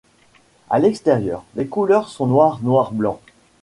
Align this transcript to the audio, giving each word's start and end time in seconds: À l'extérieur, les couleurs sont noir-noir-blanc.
À 0.71 0.79
l'extérieur, 0.79 1.43
les 1.53 1.67
couleurs 1.67 2.09
sont 2.09 2.25
noir-noir-blanc. 2.25 3.21